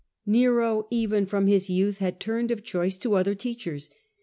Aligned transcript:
Nero 0.25 0.87
even 0.89 1.27
from 1.27 1.45
his 1.45 1.69
youth 1.69 1.99
had 1.99 2.19
turned 2.19 2.49
of 2.49 2.63
choice 2.63 2.97
to 2.97 3.13
other 3.13 3.35
teachers. 3.35 3.91